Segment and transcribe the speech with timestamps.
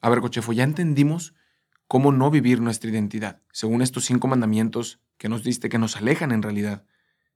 [0.00, 1.34] A ver, Cochefo, ya entendimos
[1.86, 6.32] cómo no vivir nuestra identidad, según estos cinco mandamientos que nos diste que nos alejan
[6.32, 6.84] en realidad.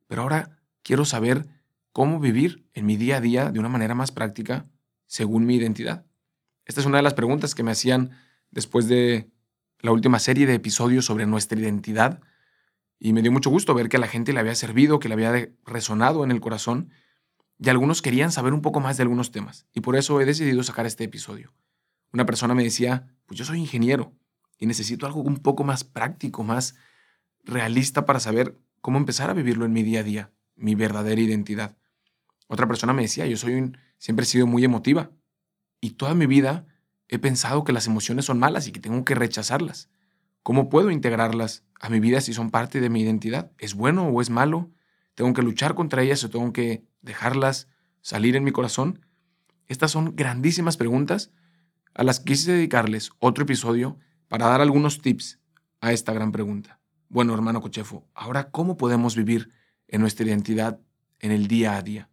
[0.07, 1.47] Pero ahora quiero saber
[1.93, 4.67] cómo vivir en mi día a día de una manera más práctica
[5.07, 6.07] según mi identidad.
[6.65, 8.13] Esta es una de las preguntas que me hacían
[8.51, 9.31] después de
[9.81, 12.21] la última serie de episodios sobre nuestra identidad
[12.99, 15.15] y me dio mucho gusto ver que a la gente le había servido, que le
[15.15, 16.91] había resonado en el corazón
[17.59, 20.63] y algunos querían saber un poco más de algunos temas y por eso he decidido
[20.63, 21.53] sacar este episodio.
[22.15, 24.15] Una persona me decía, pues yo soy ingeniero
[24.57, 26.77] y necesito algo un poco más práctico, más
[27.43, 31.77] realista para saber cómo empezar a vivirlo en mi día a día, mi verdadera identidad.
[32.47, 35.11] Otra persona me decía, yo soy un, siempre he sido muy emotiva
[35.81, 36.69] y toda mi vida
[37.09, 39.91] he pensado que las emociones son malas y que tengo que rechazarlas.
[40.45, 43.51] ¿Cómo puedo integrarlas a mi vida si son parte de mi identidad?
[43.59, 44.71] ¿Es bueno o es malo?
[45.17, 47.67] ¿Tengo que luchar contra ellas o tengo que dejarlas
[48.03, 49.05] salir en mi corazón?
[49.67, 51.33] Estas son grandísimas preguntas
[51.95, 53.99] a las quise dedicarles otro episodio
[54.29, 55.39] para dar algunos tips
[55.81, 56.81] a esta gran pregunta.
[57.09, 59.51] Bueno, hermano Cochefo, ahora, ¿cómo podemos vivir
[59.89, 60.81] en nuestra identidad
[61.21, 62.09] en el día a día?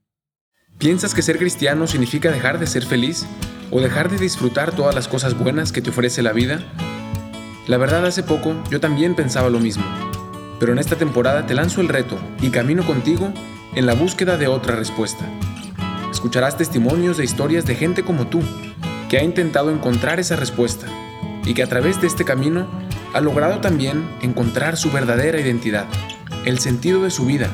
[0.78, 3.26] ¿Piensas que ser cristiano significa dejar de ser feliz
[3.72, 6.60] o dejar de disfrutar todas las cosas buenas que te ofrece la vida?
[7.68, 9.84] La verdad, hace poco yo también pensaba lo mismo,
[10.60, 13.34] pero en esta temporada te lanzo el reto y camino contigo
[13.76, 15.26] en la búsqueda de otra respuesta.
[16.12, 18.42] Escucharás testimonios de historias de gente como tú,
[19.12, 20.88] que ha intentado encontrar esa respuesta
[21.44, 22.66] y que a través de este camino
[23.14, 25.86] ha logrado también encontrar su verdadera identidad,
[26.46, 27.50] el sentido de su vida,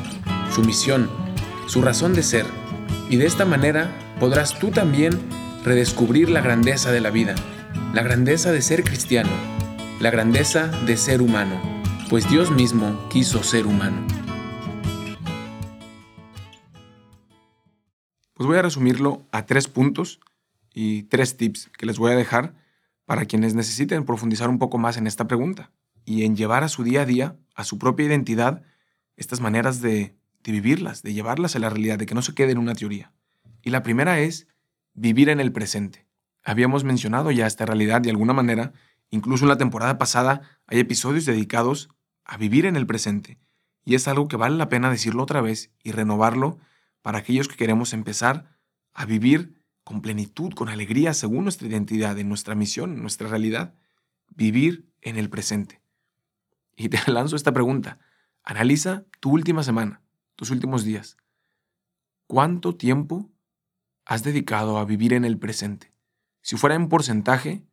[0.54, 1.10] su misión,
[1.66, 2.46] su razón de ser,
[3.10, 5.20] y de esta manera podrás tú también
[5.64, 7.34] redescubrir la grandeza de la vida,
[7.92, 9.32] la grandeza de ser cristiano,
[10.00, 11.60] la grandeza de ser humano,
[12.08, 14.06] pues Dios mismo quiso ser humano.
[18.36, 20.20] Pues voy a resumirlo a tres puntos
[20.74, 22.54] y tres tips que les voy a dejar
[23.06, 25.72] para quienes necesiten profundizar un poco más en esta pregunta
[26.06, 28.64] y en llevar a su día a día, a su propia identidad,
[29.16, 32.58] estas maneras de, vivirlas, de llevarlas a la realidad, de que no se quede en
[32.58, 33.12] una teoría.
[33.62, 34.48] Y la primera es
[34.94, 36.08] vivir en el presente.
[36.44, 38.72] Habíamos mencionado ya esta realidad de alguna manera,
[39.10, 41.90] incluso en la temporada pasada hay episodios dedicados
[42.24, 43.38] a vivir en el presente.
[43.84, 46.60] Y es algo que vale la pena decirlo otra vez y renovarlo
[47.02, 48.58] para aquellos que queremos empezar
[48.94, 49.57] a vivir
[49.88, 53.74] con plenitud, con alegría, según nuestra identidad, en nuestra misión, en nuestra realidad,
[54.36, 55.82] vivir en el presente.
[56.76, 57.98] Y te lanzo esta pregunta.
[58.44, 60.02] Analiza tu última semana,
[60.36, 61.16] tus últimos días.
[62.28, 63.32] ¿Cuánto tiempo
[64.04, 65.94] has dedicado a vivir en el presente?
[66.42, 67.66] Si fuera en porcentaje,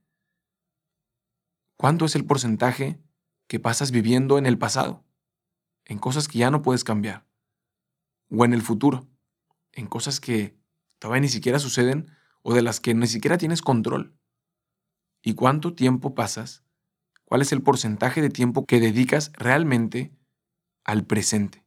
[1.77, 3.01] ¿cuánto es el porcentaje
[3.49, 5.03] que pasas viviendo en el pasado?
[5.85, 7.27] En cosas que ya no puedes cambiar.
[8.31, 9.09] O en el futuro.
[9.73, 10.55] En cosas que
[11.05, 12.11] todavía ni siquiera suceden
[12.41, 14.15] o de las que ni siquiera tienes control.
[15.23, 16.65] ¿Y cuánto tiempo pasas?
[17.27, 20.15] ¿Cuál es el porcentaje de tiempo que dedicas realmente
[20.83, 21.63] al presente?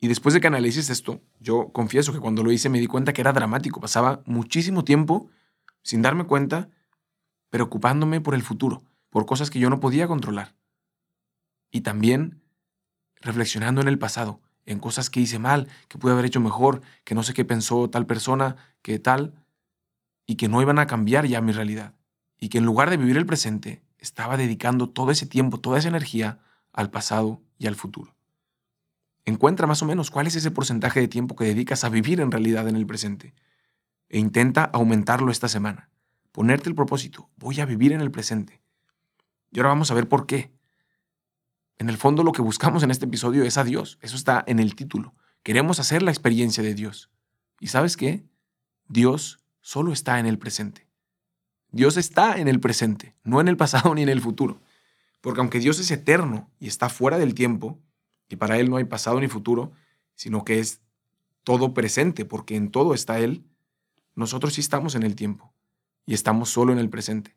[0.00, 3.12] Y después de que analices esto, yo confieso que cuando lo hice me di cuenta
[3.12, 3.78] que era dramático.
[3.78, 5.28] Pasaba muchísimo tiempo
[5.82, 6.70] sin darme cuenta,
[7.50, 10.56] preocupándome por el futuro, por cosas que yo no podía controlar.
[11.70, 12.42] Y también
[13.16, 17.14] reflexionando en el pasado, en cosas que hice mal, que pude haber hecho mejor, que
[17.14, 19.34] no sé qué pensó tal persona, que tal,
[20.26, 21.94] y que no iban a cambiar ya mi realidad.
[22.38, 25.88] Y que en lugar de vivir el presente, estaba dedicando todo ese tiempo, toda esa
[25.88, 26.40] energía
[26.72, 28.14] al pasado y al futuro.
[29.24, 32.32] Encuentra más o menos cuál es ese porcentaje de tiempo que dedicas a vivir en
[32.32, 33.34] realidad en el presente.
[34.08, 35.88] E intenta aumentarlo esta semana.
[36.32, 38.60] Ponerte el propósito, voy a vivir en el presente.
[39.52, 40.50] Y ahora vamos a ver por qué.
[41.82, 43.98] En el fondo lo que buscamos en este episodio es a Dios.
[44.02, 45.16] Eso está en el título.
[45.42, 47.10] Queremos hacer la experiencia de Dios.
[47.58, 48.24] ¿Y sabes qué?
[48.86, 50.86] Dios solo está en el presente.
[51.72, 54.60] Dios está en el presente, no en el pasado ni en el futuro.
[55.20, 57.80] Porque aunque Dios es eterno y está fuera del tiempo,
[58.28, 59.72] y para Él no hay pasado ni futuro,
[60.14, 60.82] sino que es
[61.42, 63.42] todo presente, porque en todo está Él,
[64.14, 65.52] nosotros sí estamos en el tiempo
[66.06, 67.34] y estamos solo en el presente.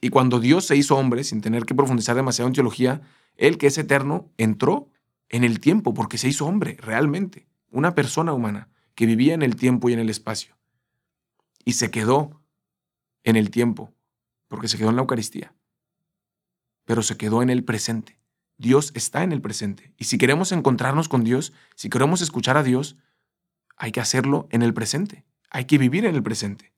[0.00, 3.02] Y cuando Dios se hizo hombre, sin tener que profundizar demasiado en teología,
[3.36, 4.90] él que es eterno entró
[5.28, 9.56] en el tiempo porque se hizo hombre, realmente, una persona humana que vivía en el
[9.56, 10.56] tiempo y en el espacio.
[11.64, 12.42] Y se quedó
[13.24, 13.92] en el tiempo
[14.48, 15.54] porque se quedó en la Eucaristía.
[16.84, 18.18] Pero se quedó en el presente.
[18.56, 19.94] Dios está en el presente.
[19.96, 22.96] Y si queremos encontrarnos con Dios, si queremos escuchar a Dios,
[23.76, 25.24] hay que hacerlo en el presente.
[25.50, 26.72] Hay que vivir en el presente.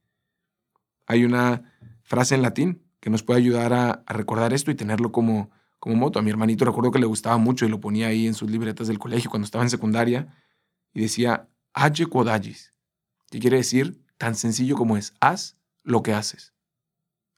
[1.06, 1.72] Hay una
[2.02, 5.50] frase en latín que nos puede ayudar a, recordar esto y tenerlo como
[5.84, 6.20] moto.
[6.20, 8.86] A mi hermanito recuerdo que le gustaba mucho y lo ponía ahí en sus libretas
[8.86, 10.32] del colegio cuando estaba en secundaria
[10.94, 12.72] y decía Age quod agis,
[13.28, 16.54] que quiere decir tan sencillo como es haz lo que haces.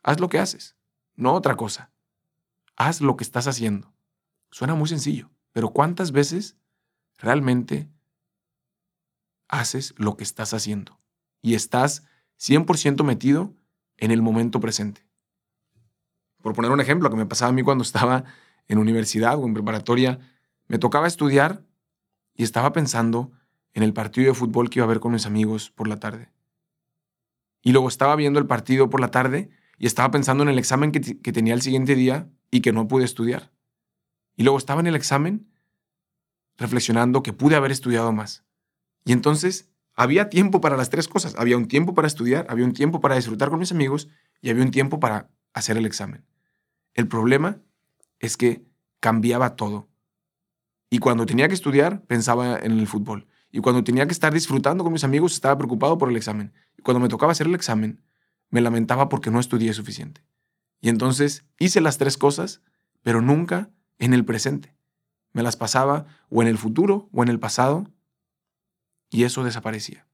[0.02, 0.76] Haz lo que haces,
[1.16, 1.90] no otra cosa.
[2.76, 3.94] Haz lo que estás haciendo.
[4.50, 6.58] Suena muy sencillo, pero ¿cuántas veces
[7.17, 7.90] realmente
[9.49, 11.00] haces lo que estás haciendo?
[11.40, 12.05] Y estás
[12.38, 13.55] 100% metido
[13.96, 15.06] en el momento presente.
[16.44, 18.25] Por poner un ejemplo que me pasaba a mí cuando estaba
[18.69, 20.19] en universidad o en preparatoria,
[20.69, 21.64] me tocaba estudiar
[22.35, 23.32] y estaba pensando
[23.73, 26.29] en el partido de fútbol que iba a ver con mis amigos por la tarde.
[27.62, 29.49] Y luego estaba viendo el partido por la tarde
[29.79, 32.88] y estaba pensando en el examen que, que tenía el siguiente día y que no
[32.88, 33.50] pude estudiar.
[34.37, 35.49] Y luego estaba en el examen
[36.58, 38.44] reflexionando que pude haber estudiado más.
[39.06, 41.37] Y entonces había tiempo para las tres cosas.
[41.38, 44.11] Había un tiempo para estudiar, había un tiempo para disfrutar con mis amigos
[44.43, 46.23] y había un tiempo para hacer el examen.
[46.94, 47.61] El problema
[48.20, 48.64] es que
[49.00, 49.88] cambiaba todo.
[50.91, 53.26] Y cuando tenía que estudiar, pensaba en el fútbol.
[53.50, 56.52] Y cuando tenía que estar disfrutando con mis amigos, estaba preocupado por el examen.
[56.79, 58.00] Y cuando me tocaba hacer el examen,
[58.50, 60.25] me lamentaba porque no estudié suficiente.
[60.81, 62.62] Y entonces hice las tres cosas,
[63.02, 64.76] pero nunca en el presente.
[65.32, 67.91] Me las pasaba o en el futuro o en el pasado
[69.11, 70.06] y eso desaparecía.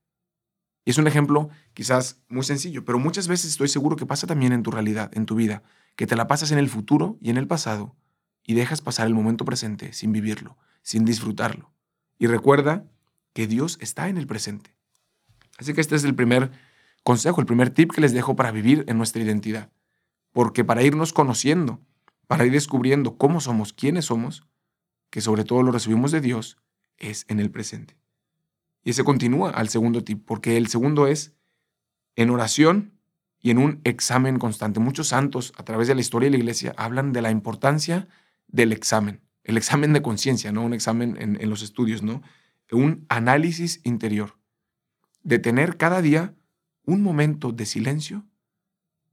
[0.85, 4.53] Y es un ejemplo quizás muy sencillo, pero muchas veces estoy seguro que pasa también
[4.53, 5.63] en tu realidad, en tu vida,
[5.97, 7.97] que te la pasas en el futuro y en el pasado
[8.45, 11.73] y dejas pasar el momento presente sin vivirlo, sin disfrutarlo.
[12.19, 12.85] Y recuerda
[13.33, 14.75] que Dios está en el presente.
[15.59, 16.51] Así que este es el primer
[17.03, 19.71] consejo, el primer tip que les dejo para vivir en nuestra identidad.
[20.33, 21.81] Porque para irnos conociendo,
[22.27, 24.47] para ir descubriendo cómo somos, quiénes somos,
[25.11, 26.59] que sobre todo lo recibimos de Dios,
[26.97, 27.97] es en el presente.
[28.83, 31.35] Y ese continúa al segundo tip, porque el segundo es
[32.17, 33.00] en oración
[33.41, 34.81] y en un examen constante.
[34.81, 38.09] Muchos santos a través de la historia de la iglesia hablan de la importancia
[38.49, 42.23] del examen, el examen de conciencia, no un examen en, los estudios, ¿no?
[42.71, 44.39] Un análisis interior,
[45.23, 46.35] de tener cada día
[46.85, 48.27] un momento de silencio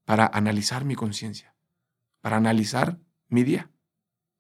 [0.05, 1.55] para analizar mi conciencia,
[2.21, 2.99] para analizar
[3.29, 3.69] mi día,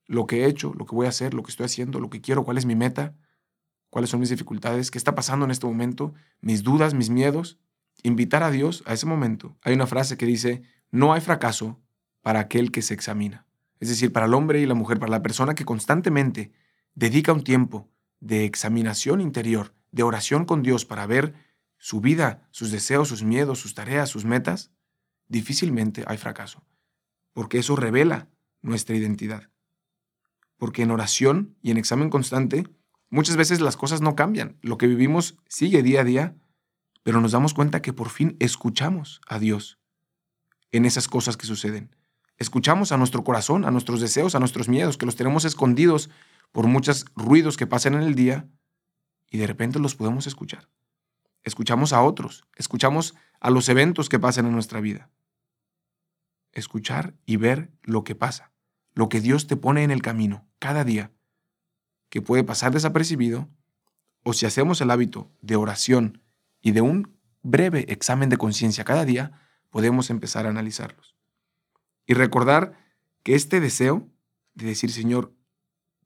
[0.05, 2.21] lo que he hecho, lo que voy a hacer, lo que estoy haciendo, lo que
[2.21, 3.15] quiero, cuál es mi meta,
[3.89, 7.59] cuáles son mis dificultades, qué está pasando en este momento, mis dudas, mis miedos.
[8.03, 9.57] Invitar a Dios a ese momento.
[9.61, 11.81] Hay una frase que dice, no hay fracaso
[12.21, 13.45] para aquel que se examina.
[13.79, 16.51] Es decir, para el hombre y la mujer, para la persona que constantemente
[16.95, 17.89] dedica un tiempo
[18.19, 21.33] de examinación interior, de oración con Dios para ver
[21.77, 24.71] su vida, sus deseos, sus miedos, sus tareas, sus metas,
[25.27, 26.65] difícilmente hay fracaso,
[27.33, 28.29] porque eso revela
[28.61, 29.49] nuestra identidad.
[30.57, 32.67] Porque en oración y en examen constante,
[33.09, 36.35] muchas veces las cosas no cambian, lo que vivimos sigue día a día,
[37.07, 39.79] pero nos damos cuenta que por fin escuchamos a Dios
[40.71, 41.95] en esas cosas que suceden.
[42.35, 46.09] Escuchamos a nuestro corazón, a nuestros deseos, a nuestros miedos, que los tenemos escondidos
[46.51, 48.49] por muchos ruidos que pasan en el día
[49.31, 50.67] y de repente los podemos escuchar
[51.47, 55.09] escuchamos a otros, escuchamos a los eventos que pasan en nuestra vida.
[56.51, 58.51] Escuchar y ver lo que pasa,
[58.93, 61.13] lo que Dios te pone en el camino cada día,
[62.09, 63.47] que puede pasar desapercibido,
[64.23, 66.21] o si hacemos el hábito de oración
[66.67, 69.31] y de un breve examen de conciencia cada día,
[69.69, 71.15] podemos empezar a analizarlos.
[72.05, 72.73] Y recordar
[73.23, 74.09] que este deseo
[74.53, 75.33] de decir, Señor,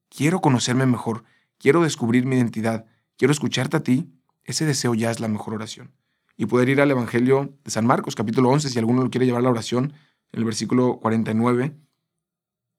[0.08, 1.24] quiero conocerme mejor,
[1.58, 2.86] quiero descubrir mi identidad,
[3.18, 4.14] quiero escucharte a ti,
[4.44, 5.96] ese deseo ya es la mejor oración.
[6.38, 9.40] Y poder ir al Evangelio de San Marcos, capítulo 11, si alguno lo quiere llevar
[9.40, 9.94] a la oración,
[10.32, 11.76] en el versículo 49,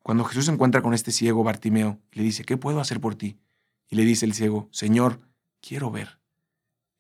[0.05, 3.41] cuando Jesús se encuentra con este ciego Bartimeo, le dice, ¿qué puedo hacer por ti?
[3.89, 5.19] Y le dice el ciego, Señor,
[5.61, 6.22] quiero ver.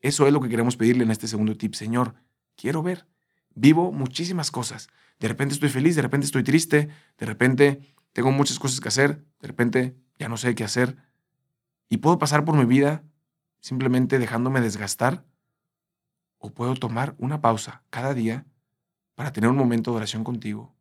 [0.03, 2.15] Eso es lo que queremos pedirle en este segundo tip, Señor,
[2.57, 3.07] quiero ver.
[3.55, 4.89] Vivo muchísimas cosas.
[5.19, 9.25] De repente estoy feliz, de repente estoy triste, de repente tengo muchas cosas que hacer,
[9.41, 10.97] de repente ya no sé qué hacer.
[11.89, 13.05] Y puedo pasar por mi vida
[13.63, 15.25] simplemente dejándome desgastar?
[16.37, 18.45] ¿O puedo tomar una pausa cada día
[19.15, 20.75] para tener un momento de oración contigo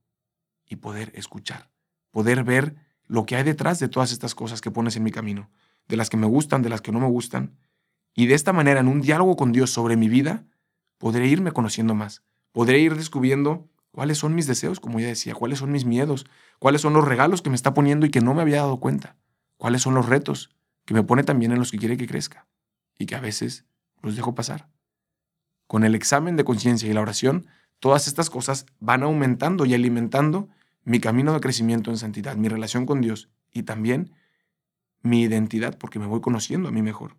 [0.65, 1.69] y poder escuchar,
[2.09, 2.75] poder ver
[3.05, 5.49] lo que hay detrás de todas estas cosas que pones en mi camino,
[5.87, 7.55] de las que me gustan, de las que no me gustan?
[8.13, 10.45] Y de esta manera, en un diálogo con Dios sobre mi vida,
[10.97, 15.59] podré irme conociendo más, podré ir descubriendo cuáles son mis deseos, como ya decía, cuáles
[15.59, 16.25] son mis miedos,
[16.59, 19.15] cuáles son los regalos que me está poniendo y que no me había dado cuenta,
[19.57, 22.47] cuáles son los retos que me pone también en los que quiere que crezca
[22.97, 23.65] y que a veces
[24.01, 24.69] los dejo pasar.
[25.67, 27.47] Con el examen de conciencia y la oración,
[27.79, 30.49] todas estas cosas van aumentando y alimentando
[30.83, 34.13] mi camino de crecimiento en santidad, mi relación con Dios y también
[35.01, 37.15] mi identidad, porque me voy conociendo a mí mejor.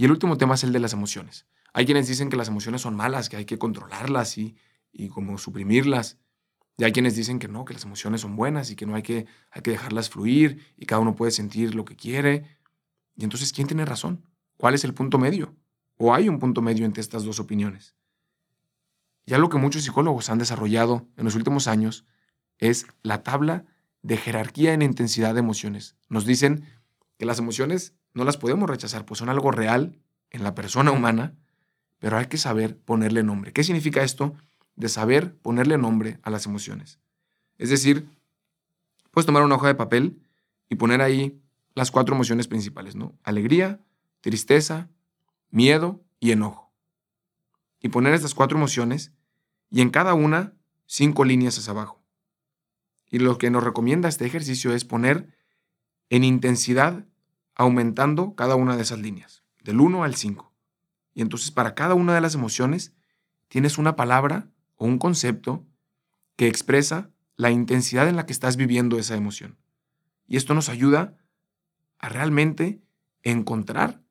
[0.00, 1.44] Y el último tema es el de las emociones.
[1.74, 4.56] Hay quienes dicen que las emociones son malas, que hay que controlarlas y,
[4.94, 6.16] y como suprimirlas.
[6.78, 9.02] Y hay quienes dicen que no, que las emociones son buenas y que no hay
[9.02, 12.46] que, hay que dejarlas fluir y cada uno puede sentir lo que quiere.
[13.14, 14.24] Y entonces, ¿quién tiene razón?
[14.56, 15.54] ¿Cuál es el punto medio?
[15.98, 17.94] ¿O hay un punto medio entre estas dos opiniones?
[19.26, 22.06] ya lo que muchos psicólogos han desarrollado en los últimos años
[22.56, 23.66] es la tabla
[24.00, 25.94] de jerarquía en intensidad de emociones.
[26.08, 26.64] Nos dicen
[27.18, 29.98] que las emociones no las podemos rechazar, pues son algo real
[30.30, 31.34] en la persona humana,
[31.98, 33.52] pero hay que saber ponerle nombre.
[33.52, 34.34] ¿Qué significa esto
[34.76, 36.98] de saber ponerle nombre a las emociones?
[37.58, 38.08] Es decir,
[39.10, 40.20] puedes tomar una hoja de papel
[40.68, 41.40] y poner ahí
[41.74, 43.14] las cuatro emociones principales, ¿no?
[43.22, 43.80] Alegría,
[44.20, 44.88] tristeza,
[45.50, 46.72] miedo y enojo.
[47.80, 49.12] Y poner estas cuatro emociones
[49.70, 50.54] y en cada una
[50.86, 52.02] cinco líneas hacia abajo.
[53.10, 55.34] Y lo que nos recomienda este ejercicio es poner
[56.08, 57.04] en intensidad
[57.60, 60.50] aumentando cada una de esas líneas, del 1 al 5.
[61.12, 62.94] Y entonces para cada una de las emociones
[63.48, 65.66] tienes una palabra o un concepto
[66.36, 69.58] que expresa la intensidad en la que estás viviendo esa emoción.
[70.26, 71.18] Y esto nos ayuda
[71.98, 72.80] a realmente
[73.22, 74.02] encontrar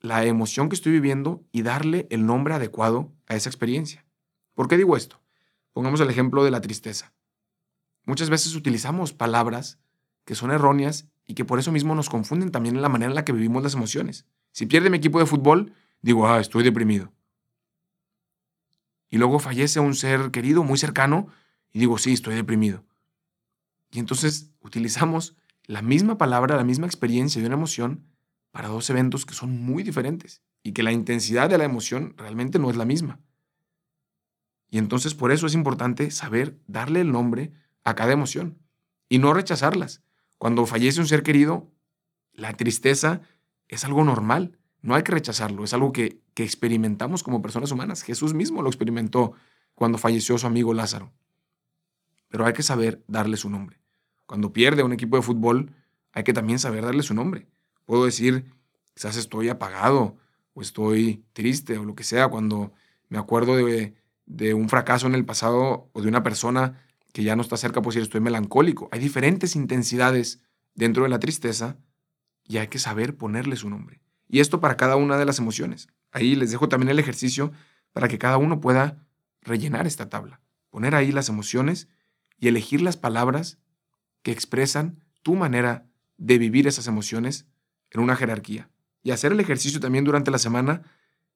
[0.00, 4.06] la emoción que estoy viviendo y darle el nombre adecuado a esa experiencia.
[4.54, 5.20] ¿Por qué digo esto?
[5.74, 7.12] Pongamos el ejemplo de la tristeza.
[8.06, 9.80] Muchas veces utilizamos palabras
[10.24, 13.14] que son erróneas y que por eso mismo nos confunden también en la manera en
[13.14, 14.26] la que vivimos las emociones.
[14.52, 17.12] Si pierde mi equipo de fútbol, digo, ah, estoy deprimido.
[19.08, 21.28] Y luego fallece un ser querido, muy cercano,
[21.72, 22.84] y digo, sí, estoy deprimido.
[23.90, 28.06] Y entonces utilizamos la misma palabra, la misma experiencia y una emoción
[28.50, 32.58] para dos eventos que son muy diferentes y que la intensidad de la emoción realmente
[32.58, 33.18] no es la misma.
[34.70, 37.52] Y entonces por eso es importante saber darle el nombre
[37.82, 38.58] a cada emoción
[39.08, 40.03] y no rechazarlas.
[40.44, 41.72] Cuando fallece un ser querido,
[42.34, 43.22] la tristeza
[43.66, 48.02] es algo normal, no hay que rechazarlo, es algo que, que experimentamos como personas humanas.
[48.02, 49.32] Jesús mismo lo experimentó
[49.74, 51.14] cuando falleció su amigo Lázaro.
[52.28, 53.80] Pero hay que saber darle su nombre.
[54.26, 55.72] Cuando pierde un equipo de fútbol,
[56.12, 57.48] hay que también saber darle su nombre.
[57.86, 58.52] Puedo decir,
[58.92, 60.18] quizás estoy apagado
[60.52, 62.74] o estoy triste o lo que sea cuando
[63.08, 63.94] me acuerdo de,
[64.26, 66.83] de un fracaso en el pasado o de una persona
[67.14, 68.88] que ya no está cerca, pues decir estoy melancólico.
[68.90, 70.40] Hay diferentes intensidades
[70.74, 71.76] dentro de la tristeza
[72.42, 74.00] y hay que saber ponerle su nombre.
[74.28, 75.86] Y esto para cada una de las emociones.
[76.10, 77.52] Ahí les dejo también el ejercicio
[77.92, 79.06] para que cada uno pueda
[79.42, 80.40] rellenar esta tabla.
[80.70, 81.86] Poner ahí las emociones
[82.36, 83.58] y elegir las palabras
[84.22, 87.46] que expresan tu manera de vivir esas emociones
[87.90, 88.70] en una jerarquía.
[89.04, 90.82] Y hacer el ejercicio también durante la semana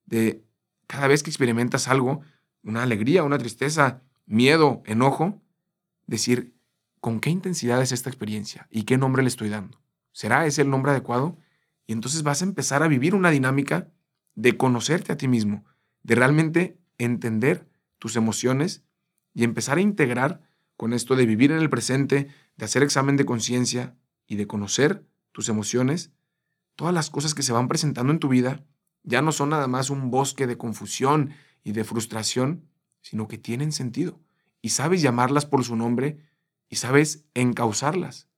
[0.06, 0.44] de
[0.88, 2.23] cada vez que experimentas algo,
[2.64, 5.40] una alegría, una tristeza, miedo, enojo,
[6.09, 6.57] decir
[7.00, 9.81] con qué intensidad es esta experiencia y qué nombre le estoy dando.
[10.11, 11.38] ¿Será ese el nombre adecuado?
[11.87, 13.93] Y entonces vas a empezar a vivir una dinámica
[14.35, 15.65] de conocerte a ti mismo,
[16.03, 18.83] de realmente entender tus emociones
[19.33, 20.43] y empezar a integrar
[20.77, 23.97] con esto de vivir en el presente, de hacer examen de conciencia
[24.27, 26.11] y de conocer tus emociones,
[26.75, 28.65] todas las cosas que se van presentando en tu vida
[29.03, 31.31] ya no son nada más un bosque de confusión
[31.62, 32.69] y de frustración,
[33.00, 34.21] sino que tienen sentido
[34.61, 36.19] y sabes llamarlas por su nombre
[36.69, 38.29] y sabes encauzarlas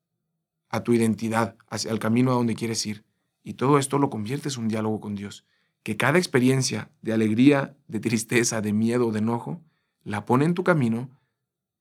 [0.68, 3.04] a tu identidad, hacia el camino a donde quieres ir.
[3.42, 5.44] Y todo esto lo conviertes en un diálogo con Dios.
[5.82, 9.62] Que cada experiencia de alegría, de tristeza, de miedo, de enojo,
[10.04, 11.10] la pone en tu camino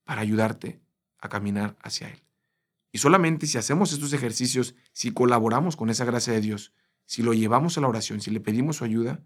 [0.04, 0.80] para ayudarte
[1.18, 2.22] a caminar hacia Él.
[2.92, 6.72] Y solamente si hacemos estos ejercicios, si colaboramos con esa gracia de Dios,
[7.06, 9.22] si lo llevamos a la oración, si le pedimos su ayuda,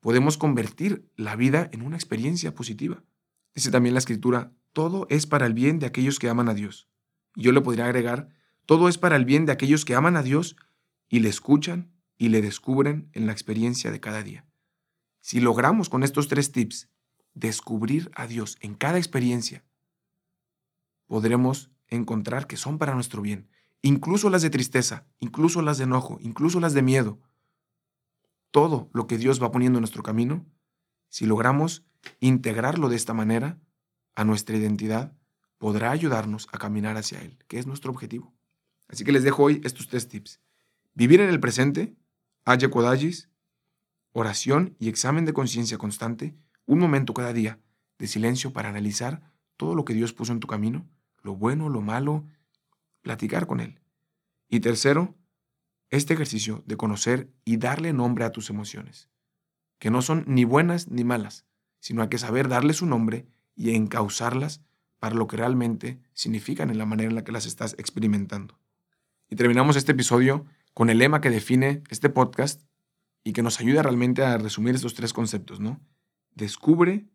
[0.00, 3.02] podemos convertir la vida en una experiencia positiva.
[3.56, 6.90] Dice también la escritura, todo es para el bien de aquellos que aman a Dios.
[7.34, 8.28] Y yo le podría agregar,
[8.66, 10.56] todo es para el bien de aquellos que aman a Dios
[11.08, 14.44] y le escuchan y le descubren en la experiencia de cada día.
[15.20, 16.90] Si logramos con estos tres tips
[17.32, 19.64] descubrir a Dios en cada experiencia,
[21.06, 23.48] podremos encontrar que son para nuestro bien,
[23.80, 27.22] incluso las de tristeza, incluso las de enojo, incluso las de miedo.
[28.50, 30.44] Todo lo que Dios va poniendo en nuestro camino,
[31.08, 31.86] si logramos
[32.20, 33.58] integrarlo de esta manera
[34.14, 35.12] a nuestra identidad,
[35.58, 38.34] podrá ayudarnos a caminar hacia Él, que es nuestro objetivo.
[38.88, 40.40] Así que les dejo hoy estos tres tips.
[40.94, 41.96] Vivir en el presente,
[42.44, 43.28] haya kodagis,
[44.12, 47.58] oración y examen de conciencia constante, un momento cada día
[47.98, 50.86] de silencio para analizar todo lo que Dios puso en tu camino
[51.26, 52.24] lo bueno, lo malo,
[53.02, 53.80] platicar con Él.
[54.48, 55.14] Y tercero,
[55.90, 59.10] este ejercicio de conocer y darle nombre a tus emociones,
[59.78, 61.44] que no son ni buenas ni malas,
[61.86, 64.60] sino hay que saber darle su nombre y encauzarlas
[64.98, 68.58] para lo que realmente significan en la manera en la que las estás experimentando.
[69.30, 72.62] Y terminamos este episodio con el lema que define este podcast
[73.22, 75.80] y que nos ayuda realmente a resumir estos tres conceptos, ¿no?
[76.34, 77.06] Descubre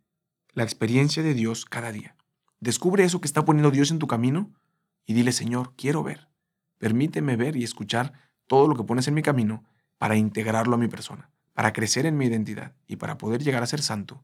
[0.53, 2.15] la experiencia de Dios cada día.
[2.61, 4.53] Descubre eso que está poniendo Dios en tu camino
[5.05, 6.29] y dile, Señor, quiero ver.
[6.77, 8.13] Permíteme ver y escuchar
[8.47, 9.65] todo lo que pones en mi camino
[9.97, 13.67] para integrarlo a mi persona, para crecer en mi identidad y para poder llegar a
[13.67, 14.23] ser santo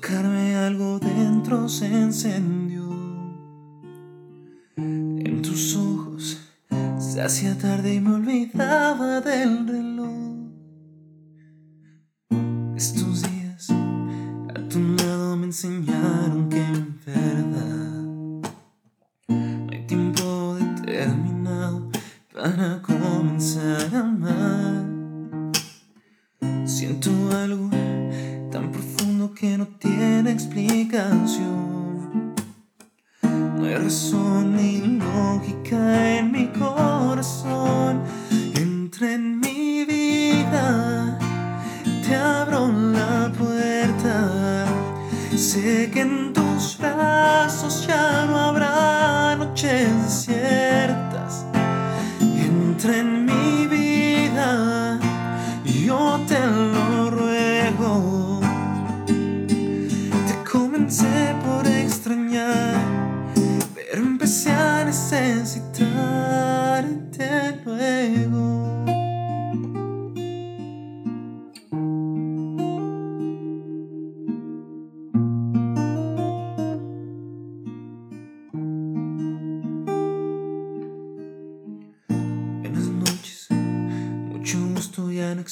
[0.00, 2.84] tocarme algo dentro se encendió.
[4.76, 6.38] En tus ojos
[6.98, 9.77] se hacía tarde y me olvidaba del rey.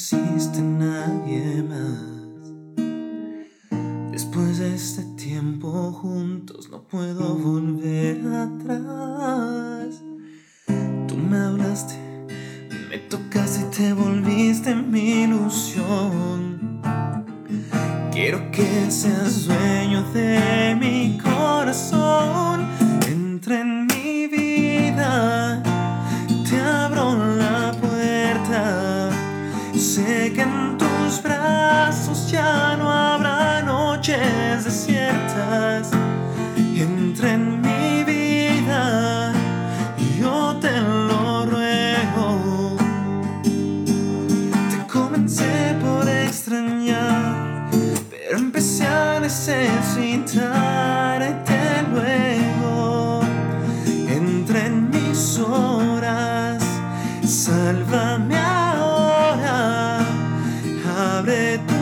[0.07, 0.75] ceased
[29.96, 30.56] second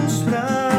[0.04, 0.73] mostrar.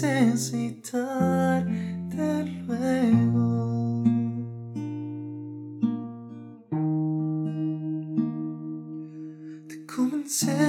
[0.00, 1.64] necesitarte
[2.66, 4.04] luego.
[9.66, 10.67] Te comencé